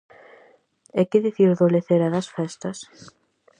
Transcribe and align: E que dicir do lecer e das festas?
E 0.99 1.01
que 1.09 1.23
dicir 1.27 1.49
do 1.59 1.71
lecer 1.75 2.01
e 2.07 2.09
das 2.15 2.27
festas? 2.35 2.77